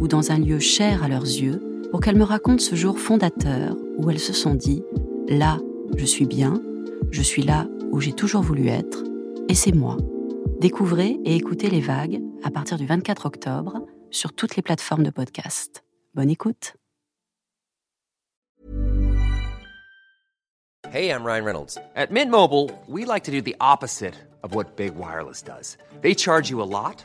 ou 0.00 0.08
dans 0.08 0.32
un 0.32 0.38
lieu 0.38 0.58
cher 0.58 1.04
à 1.04 1.08
leurs 1.08 1.22
yeux 1.24 1.62
pour 1.90 2.00
qu'elles 2.00 2.16
me 2.16 2.24
racontent 2.24 2.62
ce 2.62 2.74
jour 2.74 2.98
fondateur 2.98 3.76
où 3.98 4.10
elles 4.10 4.18
se 4.18 4.32
sont 4.32 4.54
dit⁇ 4.54 4.82
Là, 5.38 5.58
je 5.96 6.04
suis 6.04 6.26
bien, 6.26 6.60
je 7.10 7.22
suis 7.22 7.42
là 7.42 7.68
où 7.92 8.00
j'ai 8.00 8.12
toujours 8.12 8.42
voulu 8.42 8.68
être, 8.68 9.04
et 9.48 9.54
c'est 9.54 9.74
moi. 9.74 9.96
Découvrez 10.60 11.18
et 11.24 11.36
écoutez 11.36 11.70
les 11.70 11.80
vagues 11.80 12.20
à 12.42 12.50
partir 12.50 12.78
du 12.78 12.86
24 12.86 13.26
octobre 13.26 13.86
sur 14.10 14.32
toutes 14.32 14.56
les 14.56 14.62
plateformes 14.62 15.02
de 15.02 15.10
podcast. 15.10 15.84
Bonne 16.14 16.30
écoute. 16.30 16.74
Hey, 20.92 21.10
I'm 21.10 21.24
Ryan 21.24 21.44
Reynolds. 21.44 21.78
At 21.94 22.10
Mint 22.10 22.32
Mobile, 22.32 22.68
we 22.88 23.04
like 23.04 23.22
to 23.24 23.30
do 23.30 23.40
the 23.40 23.54
opposite 23.60 24.16
of 24.42 24.56
what 24.56 24.76
Big 24.76 24.96
Wireless 24.96 25.40
does. 25.40 25.78
They 26.02 26.16
charge 26.16 26.50
you 26.50 26.60
a 26.60 26.66
lot, 26.66 27.04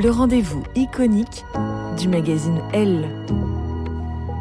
le 0.00 0.10
rendez-vous 0.10 0.62
iconique 0.76 1.44
du 1.98 2.08
magazine 2.08 2.62
Elle. 2.72 3.06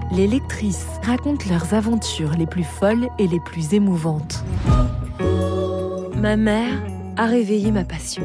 Les 0.10 0.26
lectrices 0.26 0.88
racontent 1.04 1.50
leurs 1.50 1.74
aventures 1.74 2.32
les 2.32 2.46
plus 2.46 2.64
folles 2.64 3.10
et 3.20 3.28
les 3.28 3.42
plus 3.42 3.74
émouvantes. 3.74 4.46
Ma 6.16 6.38
mère 6.38 6.82
a 7.18 7.26
réveillé 7.26 7.74
ma 7.74 7.84
passion. 7.84 8.24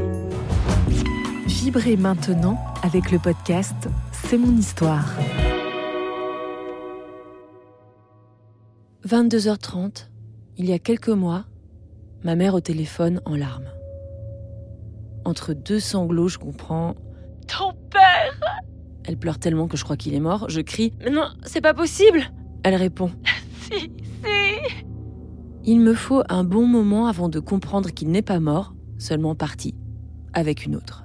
Vibrez 1.47 1.97
maintenant 1.97 2.57
avec 2.85 3.11
le 3.11 3.19
podcast 3.19 3.89
C'est 4.13 4.39
mon 4.39 4.57
histoire. 4.57 5.09
22h30, 9.09 10.07
il 10.57 10.67
y 10.67 10.73
a 10.73 10.79
quelques 10.79 11.09
mois, 11.09 11.47
ma 12.23 12.37
mère 12.37 12.55
au 12.55 12.61
téléphone 12.61 13.21
en 13.25 13.35
larmes. 13.35 13.71
Entre 15.25 15.53
deux 15.53 15.81
sanglots, 15.81 16.29
je 16.29 16.39
comprends 16.39 16.95
père 17.95 18.61
Elle 19.05 19.17
pleure 19.17 19.39
tellement 19.39 19.69
que 19.69 19.79
je 19.79 19.85
crois 19.85 19.97
qu'il 19.97 20.15
est 20.15 20.21
mort. 20.21 20.51
Je 20.51 20.61
crie 20.61 20.93
Mais 21.03 21.11
non, 21.11 21.29
c'est 21.45 21.63
pas 21.63 21.75
possible 21.75 22.21
Elle 22.63 22.75
répond 22.75 23.11
Si, 23.63 23.81
si 23.81 24.85
Il 25.65 25.81
me 25.81 25.95
faut 25.95 26.23
un 26.29 26.45
bon 26.45 26.67
moment 26.67 27.07
avant 27.07 27.31
de 27.31 27.41
comprendre 27.41 27.91
qu'il 27.91 28.11
n'est 28.11 28.23
pas 28.23 28.41
mort, 28.41 28.75
seulement 28.99 29.35
parti, 29.35 29.75
avec 30.35 30.67
une 30.67 30.77
autre. 30.77 31.05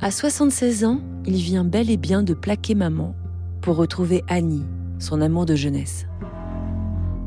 À 0.00 0.10
76 0.10 0.84
ans, 0.84 1.00
il 1.26 1.36
vient 1.36 1.64
bel 1.64 1.88
et 1.90 1.96
bien 1.96 2.22
de 2.22 2.34
plaquer 2.34 2.74
maman 2.74 3.14
pour 3.62 3.76
retrouver 3.76 4.22
Annie, 4.28 4.66
son 4.98 5.22
amour 5.22 5.46
de 5.46 5.54
jeunesse. 5.54 6.06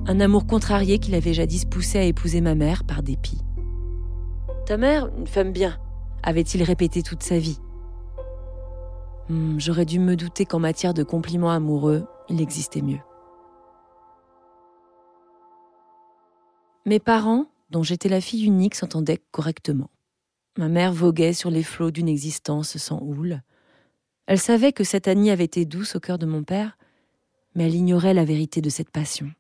Un 0.06 0.20
amour 0.20 0.46
contrarié 0.46 1.00
qu'il 1.00 1.16
avait 1.16 1.34
jadis 1.34 1.66
poussé 1.66 1.98
à 1.98 2.04
épouser 2.04 2.40
ma 2.40 2.54
mère 2.54 2.84
par 2.84 3.02
dépit. 3.02 3.42
Ta 4.68 4.76
mère, 4.76 5.08
une 5.18 5.28
femme 5.28 5.54
bien, 5.54 5.80
avait-il 6.24 6.62
répété 6.62 7.02
toute 7.02 7.24
sa 7.24 7.40
vie. 7.40 7.58
Hmm, 9.30 9.58
J'aurais 9.58 9.86
dû 9.86 9.98
me 9.98 10.18
douter 10.18 10.44
qu'en 10.44 10.60
matière 10.60 10.94
de 10.94 11.04
compliments 11.04 11.52
amoureux, 11.52 12.06
il 12.28 12.42
existait 12.42 12.82
mieux. 12.82 13.00
Mes 16.86 17.00
parents, 17.00 17.46
dont 17.70 17.82
j'étais 17.82 18.10
la 18.10 18.20
fille 18.20 18.44
unique, 18.44 18.76
s'entendaient 18.76 19.22
correctement. 19.32 19.90
Ma 20.58 20.68
mère 20.68 20.92
voguait 20.92 21.32
sur 21.32 21.50
les 21.50 21.64
flots 21.64 21.92
d'une 21.92 22.10
existence 22.10 22.76
sans 22.76 23.02
houle. 23.02 23.42
Elle 24.26 24.40
savait 24.40 24.74
que 24.74 24.84
cette 24.84 25.08
Annie 25.08 25.32
avait 25.32 25.46
été 25.46 25.64
douce 25.64 25.96
au 25.96 26.02
cœur 26.02 26.18
de 26.18 26.26
mon 26.26 26.44
père, 26.44 26.78
mais 27.56 27.68
elle 27.68 27.76
ignorait 27.76 28.14
la 28.14 28.26
vérité 28.26 28.60
de 28.60 28.70
cette 28.70 28.92
passion, 28.92 29.32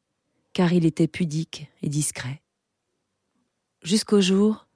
car 0.54 0.72
il 0.72 0.86
était 0.86 1.10
pudique 1.10 1.70
et 1.82 1.90
discret. 1.90 2.42
Jusqu'au 3.84 4.22
jour 4.22 4.67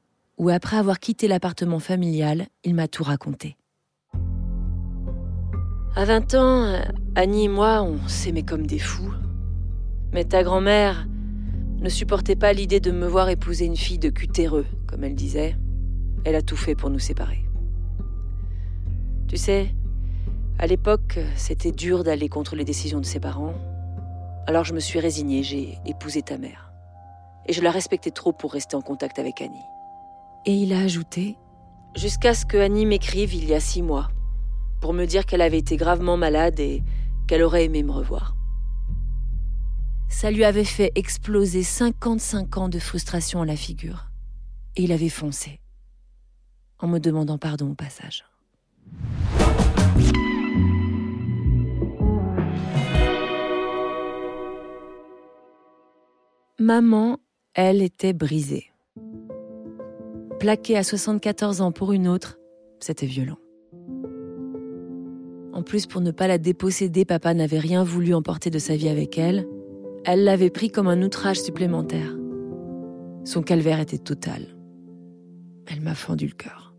où, 0.42 0.50
après 0.50 0.76
avoir 0.76 1.00
quitté 1.00 1.28
l'appartement 1.28 1.78
familial, 1.78 2.48
il 2.64 2.74
m'a 2.74 2.88
tout 2.88 3.04
raconté. 3.04 3.58
À 5.96 6.04
20 6.04 6.34
ans, 6.34 6.82
Annie 7.14 7.46
et 7.46 7.48
moi, 7.48 7.84
on 7.84 8.08
s'aimait 8.08 8.42
comme 8.42 8.66
des 8.66 8.80
fous. 8.80 9.14
Mais 10.14 10.24
ta 10.26 10.42
grand-mère 10.42 11.08
ne 11.80 11.90
supportait 11.90 12.36
pas 12.36 12.54
l'idée 12.54 12.80
de 12.80 12.90
me 12.90 13.06
voir 13.06 13.30
épouser 13.30 13.66
une 13.66 13.78
fille 13.78 14.00
de 14.00 14.10
cutéreux, 14.10 14.66
comme 14.88 15.04
elle 15.04 15.14
disait. 15.14 15.56
Elle 16.26 16.36
a 16.36 16.42
tout 16.42 16.58
fait 16.58 16.74
pour 16.74 16.90
nous 16.90 16.98
séparer. 16.98 17.46
Tu 19.28 19.38
sais, 19.38 19.70
à 20.58 20.66
l'époque, 20.66 21.20
c'était 21.36 21.72
dur 21.72 22.04
d'aller 22.04 22.30
contre 22.30 22.56
les 22.56 22.66
décisions 22.66 23.00
de 23.00 23.06
ses 23.06 23.20
parents. 23.20 23.54
Alors 24.48 24.64
je 24.64 24.74
me 24.74 24.80
suis 24.80 25.00
résignée, 25.00 25.44
j'ai 25.44 25.78
épousé 25.86 26.24
ta 26.24 26.40
mère. 26.40 26.72
Et 27.46 27.54
je 27.54 27.62
la 27.62 27.70
respectais 27.70 28.12
trop 28.12 28.34
pour 28.34 28.54
rester 28.54 28.76
en 28.76 28.82
contact 28.82 29.20
avec 29.20 29.40
Annie. 29.40 29.66
Et 30.46 30.54
il 30.54 30.74
a 30.74 30.80
ajouté 30.80 31.38
Jusqu'à 31.96 32.34
ce 32.34 32.46
que 32.46 32.58
Annie 32.58 32.86
m'écrive 32.86 33.34
il 33.34 33.46
y 33.46 33.54
a 33.54 33.60
six 33.60 33.82
mois, 33.82 34.10
pour 34.80 34.94
me 34.94 35.06
dire 35.06 35.26
qu'elle 35.26 35.42
avait 35.42 35.58
été 35.58 35.76
gravement 35.76 36.16
malade 36.16 36.60
et 36.60 36.84
qu'elle 37.28 37.44
aurait 37.44 37.66
aimé 37.66 37.84
me 37.84 37.92
revoir. 37.92 38.36
Ça 40.08 40.32
lui 40.32 40.46
avait 40.46 40.64
fait 40.64 40.92
exploser 40.96 41.64
55 41.64 42.58
ans 42.58 42.70
de 42.70 42.80
frustration 42.80 43.42
à 43.42 43.46
la 43.46 43.58
figure. 43.58 44.10
Et 44.78 44.84
il 44.84 44.94
avait 44.94 45.10
foncé, 45.10 45.60
en 46.80 46.88
me 46.88 47.00
demandant 47.00 47.38
pardon 47.38 47.72
au 47.72 47.76
passage. 47.76 48.24
Maman, 56.58 57.18
elle, 57.54 57.82
était 57.82 58.14
brisée. 58.14 58.71
Plaquée 60.42 60.76
à 60.76 60.82
74 60.82 61.62
ans 61.62 61.72
pour 61.72 61.92
une 61.92 62.08
autre, 62.08 62.40
c'était 62.80 63.06
violent. 63.06 63.38
En 65.54 65.62
plus, 65.62 65.86
pour 65.86 66.02
ne 66.02 66.10
pas 66.10 66.26
la 66.28 66.40
déposséder, 66.40 67.06
papa 67.06 67.36
n'avait 67.36 67.60
rien 67.60 67.84
voulu 67.84 68.16
emporter 68.16 68.50
de 68.50 68.58
sa 68.58 68.76
vie 68.76 68.90
avec 68.90 69.20
elle. 69.20 69.46
Elle 70.04 70.24
l'avait 70.24 70.50
pris 70.50 70.72
comme 70.72 70.88
un 70.88 71.00
outrage 71.04 71.40
supplémentaire. 71.40 72.18
Son 73.24 73.44
calvaire 73.44 73.80
était 73.80 74.00
total. 74.00 74.48
Elle 75.68 75.82
m'a 75.82 75.94
fendu 75.94 76.26
le 76.26 76.34
cœur. 76.34 76.74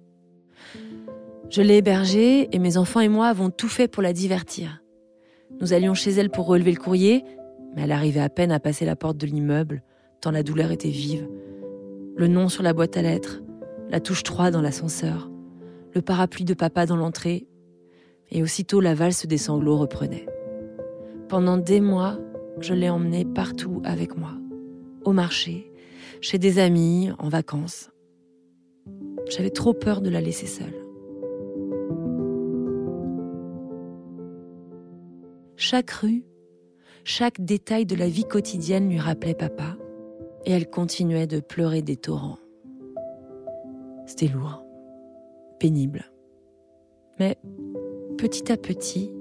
Je 1.49 1.63
l'ai 1.63 1.77
hébergée 1.77 2.49
et 2.51 2.59
mes 2.59 2.77
enfants 2.77 2.99
et 2.99 3.09
moi 3.09 3.29
avons 3.29 3.51
tout 3.51 3.69
fait 3.69 3.87
pour 3.87 4.03
la 4.03 4.13
divertir. 4.13 4.83
Nous 5.61 5.73
allions 5.73 5.95
chez 5.95 6.11
elle 6.11 6.31
pour 6.31 6.47
relever 6.47 6.73
le 6.73 6.81
courrier, 6.81 7.25
mais 7.77 7.83
elle 7.83 7.93
arrivait 7.93 8.19
à 8.19 8.29
peine 8.29 8.51
à 8.51 8.59
passer 8.59 8.85
la 8.85 8.97
porte 8.97 9.19
de 9.19 9.27
l'immeuble, 9.29 9.85
tant 10.21 10.33
la 10.33 10.43
douleur 10.43 10.73
était 10.73 10.89
vive. 10.89 11.29
Le 12.17 12.27
nom 12.27 12.49
sur 12.49 12.65
la 12.65 12.73
boîte 12.73 12.97
à 12.97 13.03
lettres, 13.03 13.41
la 13.93 14.01
touche 14.01 14.23
3 14.23 14.51
dans 14.51 14.63
l'ascenseur, 14.63 15.31
le 15.95 16.01
parapluie 16.01 16.47
de 16.47 16.55
papa 16.55 16.87
dans 16.87 16.97
l'entrée. 16.97 17.47
Et 18.31 18.43
aussitôt 18.43 18.81
la 18.81 18.95
valse 18.95 19.27
des 19.27 19.37
sanglots 19.37 19.77
reprenait. 19.77 20.27
Pendant 21.29 21.59
des 21.59 21.83
mois, 21.83 22.19
je 22.61 22.73
l'ai 22.73 22.89
emmenée 22.89 23.27
partout 23.27 23.83
avec 23.85 24.17
moi. 24.17 24.31
Au 25.05 25.13
marché, 25.13 25.71
chez 26.23 26.39
des 26.39 26.59
amis, 26.59 27.11
en 27.19 27.29
vacances. 27.29 27.91
J'avais 29.29 29.51
trop 29.51 29.75
peur 29.75 30.01
de 30.01 30.09
la 30.09 30.23
laisser 30.23 30.47
seule. 30.47 30.75
Chaque 35.57 35.91
rue, 35.91 36.25
chaque 37.05 37.43
détail 37.43 37.85
de 37.85 37.95
la 37.95 38.09
vie 38.09 38.25
quotidienne 38.25 38.89
lui 38.89 38.99
rappelait 38.99 39.35
papa, 39.35 39.77
et 40.47 40.53
elle 40.53 40.71
continuait 40.71 41.27
de 41.27 41.41
pleurer 41.41 41.83
des 41.83 41.97
torrents. 41.97 42.39
C'était 44.07 44.29
lourd, 44.29 44.65
pénible. 45.59 46.11
Mais 47.19 47.39
petit 48.19 48.51
à 48.51 48.57
petit, 48.57 49.13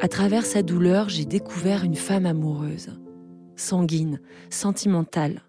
à 0.00 0.08
travers 0.08 0.44
sa 0.44 0.62
douleur, 0.62 1.08
j'ai 1.08 1.24
découvert 1.24 1.84
une 1.84 1.94
femme 1.94 2.26
amoureuse, 2.26 2.90
sanguine, 3.56 4.20
sentimentale. 4.50 5.42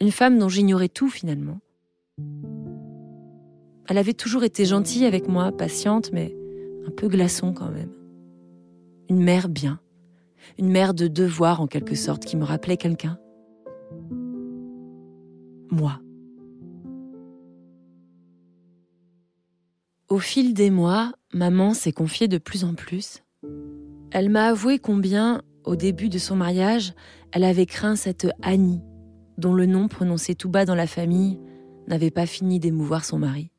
Une 0.00 0.10
femme 0.10 0.38
dont 0.38 0.48
j'ignorais 0.48 0.88
tout 0.88 1.08
finalement. 1.08 1.60
Elle 3.88 3.98
avait 3.98 4.12
toujours 4.12 4.44
été 4.44 4.64
gentille 4.64 5.06
avec 5.06 5.28
moi, 5.28 5.52
patiente, 5.52 6.10
mais 6.12 6.34
un 6.86 6.90
peu 6.90 7.08
glaçon 7.08 7.52
quand 7.52 7.70
même. 7.70 7.92
Une 9.08 9.22
mère 9.22 9.48
bien. 9.48 9.80
Une 10.58 10.70
mère 10.70 10.94
de 10.94 11.08
devoir 11.08 11.60
en 11.60 11.66
quelque 11.66 11.94
sorte 11.94 12.24
qui 12.24 12.36
me 12.36 12.44
rappelait 12.44 12.76
quelqu'un. 12.76 13.18
Moi. 15.70 16.00
Au 20.12 20.18
fil 20.18 20.52
des 20.52 20.68
mois, 20.68 21.10
maman 21.32 21.72
s'est 21.72 21.90
confiée 21.90 22.28
de 22.28 22.36
plus 22.36 22.64
en 22.64 22.74
plus. 22.74 23.22
Elle 24.10 24.28
m'a 24.28 24.48
avoué 24.48 24.78
combien, 24.78 25.40
au 25.64 25.74
début 25.74 26.10
de 26.10 26.18
son 26.18 26.36
mariage, 26.36 26.92
elle 27.32 27.44
avait 27.44 27.64
craint 27.64 27.96
cette 27.96 28.28
Annie, 28.42 28.82
dont 29.38 29.54
le 29.54 29.64
nom 29.64 29.88
prononcé 29.88 30.34
tout 30.34 30.50
bas 30.50 30.66
dans 30.66 30.74
la 30.74 30.86
famille 30.86 31.40
n'avait 31.88 32.10
pas 32.10 32.26
fini 32.26 32.60
d'émouvoir 32.60 33.06
son 33.06 33.20
mari. 33.20 33.52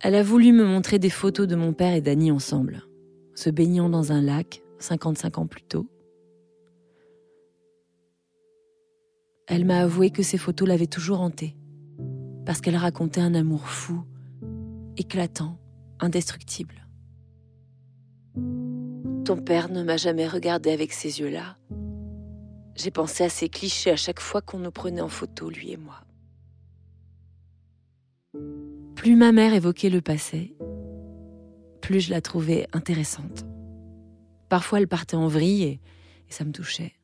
Elle 0.00 0.16
a 0.16 0.24
voulu 0.24 0.50
me 0.50 0.64
montrer 0.64 0.98
des 0.98 1.08
photos 1.08 1.46
de 1.46 1.54
mon 1.54 1.72
père 1.72 1.94
et 1.94 2.00
d'Annie 2.00 2.32
ensemble, 2.32 2.82
se 3.36 3.48
baignant 3.48 3.88
dans 3.88 4.10
un 4.10 4.22
lac 4.22 4.60
55 4.80 5.38
ans 5.38 5.46
plus 5.46 5.62
tôt. 5.62 5.86
Elle 9.46 9.66
m'a 9.66 9.82
avoué 9.82 10.10
que 10.10 10.24
ces 10.24 10.36
photos 10.36 10.66
l'avaient 10.66 10.88
toujours 10.88 11.20
hantée, 11.20 11.56
parce 12.44 12.60
qu'elle 12.60 12.74
racontait 12.74 13.20
un 13.20 13.36
amour 13.36 13.68
fou, 13.68 14.02
éclatant, 14.96 15.58
indestructible. 16.00 16.86
Ton 19.24 19.38
père 19.38 19.70
ne 19.70 19.82
m'a 19.82 19.96
jamais 19.96 20.28
regardé 20.28 20.70
avec 20.70 20.92
ces 20.92 21.20
yeux-là. 21.20 21.56
J'ai 22.76 22.90
pensé 22.90 23.24
à 23.24 23.28
ces 23.28 23.48
clichés 23.48 23.90
à 23.90 23.96
chaque 23.96 24.20
fois 24.20 24.42
qu'on 24.42 24.58
nous 24.58 24.70
prenait 24.70 25.00
en 25.00 25.08
photo, 25.08 25.50
lui 25.50 25.72
et 25.72 25.76
moi. 25.76 26.00
Plus 28.94 29.16
ma 29.16 29.32
mère 29.32 29.54
évoquait 29.54 29.90
le 29.90 30.00
passé, 30.00 30.56
plus 31.80 32.00
je 32.00 32.10
la 32.10 32.20
trouvais 32.20 32.66
intéressante. 32.72 33.44
Parfois, 34.48 34.78
elle 34.78 34.88
partait 34.88 35.16
en 35.16 35.28
vrille 35.28 35.62
et, 35.62 35.80
et 36.28 36.32
ça 36.32 36.44
me 36.44 36.52
touchait. 36.52 36.94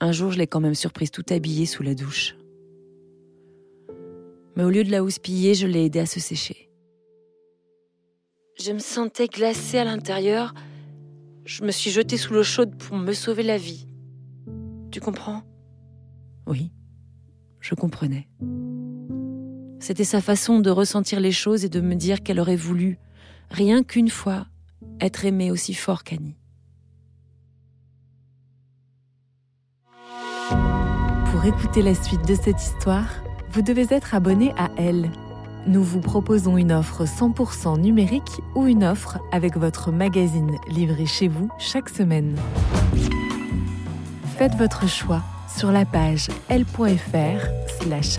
Un 0.00 0.12
jour, 0.12 0.32
je 0.32 0.38
l'ai 0.38 0.46
quand 0.46 0.60
même 0.60 0.74
surprise 0.74 1.10
tout 1.10 1.24
habillée 1.30 1.66
sous 1.66 1.82
la 1.82 1.94
douche. 1.94 2.36
Mais 4.56 4.64
au 4.64 4.70
lieu 4.70 4.84
de 4.84 4.90
la 4.90 5.02
houspiller, 5.02 5.54
je 5.54 5.66
l'ai 5.66 5.86
aidée 5.86 6.00
à 6.00 6.06
se 6.06 6.20
sécher. 6.20 6.70
Je 8.58 8.72
me 8.72 8.78
sentais 8.78 9.28
glacée 9.28 9.78
à 9.78 9.84
l'intérieur. 9.84 10.54
Je 11.44 11.64
me 11.64 11.70
suis 11.70 11.90
jetée 11.90 12.16
sous 12.16 12.34
l'eau 12.34 12.42
chaude 12.42 12.76
pour 12.76 12.96
me 12.96 13.12
sauver 13.12 13.42
la 13.42 13.56
vie. 13.56 13.88
Tu 14.90 15.00
comprends? 15.00 15.42
Oui, 16.46 16.70
je 17.60 17.74
comprenais. 17.74 18.28
C'était 19.80 20.04
sa 20.04 20.20
façon 20.20 20.60
de 20.60 20.70
ressentir 20.70 21.18
les 21.18 21.32
choses 21.32 21.64
et 21.64 21.68
de 21.68 21.80
me 21.80 21.94
dire 21.94 22.22
qu'elle 22.22 22.38
aurait 22.38 22.56
voulu, 22.56 22.98
rien 23.50 23.82
qu'une 23.82 24.10
fois, 24.10 24.46
être 25.00 25.24
aimée 25.24 25.50
aussi 25.50 25.74
fort 25.74 26.04
qu'Annie. 26.04 26.36
Pour 31.30 31.44
écouter 31.44 31.82
la 31.82 31.94
suite 31.94 32.28
de 32.28 32.34
cette 32.34 32.60
histoire, 32.60 33.08
vous 33.52 33.62
devez 33.62 33.86
être 33.90 34.14
abonné 34.14 34.52
à 34.56 34.70
Elle 34.76 35.10
nous 35.66 35.82
vous 35.84 36.00
proposons 36.00 36.56
une 36.56 36.72
offre 36.72 37.04
100% 37.04 37.80
numérique 37.80 38.40
ou 38.54 38.66
une 38.66 38.82
offre 38.82 39.18
avec 39.30 39.56
votre 39.56 39.92
magazine 39.92 40.58
livré 40.68 41.06
chez 41.06 41.28
vous 41.28 41.48
chaque 41.58 41.88
semaine. 41.88 42.36
Faites 44.36 44.54
votre 44.56 44.88
choix 44.88 45.22
sur 45.48 45.70
la 45.70 45.84
page 45.84 46.28
l.fr/slash 46.48 48.18